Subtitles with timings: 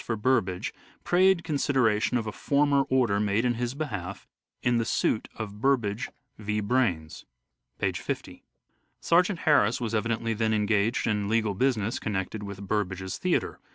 [0.03, 0.73] for Burbage
[1.03, 4.27] prayed consideration of a former order made in his behalf
[4.63, 6.59] in the suit of Burbage v.
[6.59, 7.25] Braynes"
[7.79, 7.91] (p.
[7.93, 8.43] 50).
[8.99, 13.59] Sergeant Harris was evidently then engaged in legal business connected with Burbage's theatre.